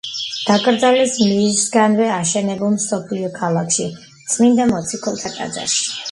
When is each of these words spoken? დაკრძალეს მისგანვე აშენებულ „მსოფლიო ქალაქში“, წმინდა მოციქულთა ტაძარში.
დაკრძალეს 0.45 1.11
მისგანვე 1.33 2.07
აშენებულ 2.13 2.73
„მსოფლიო 2.77 3.29
ქალაქში“, 3.35 3.85
წმინდა 4.31 4.67
მოციქულთა 4.71 5.33
ტაძარში. 5.37 5.85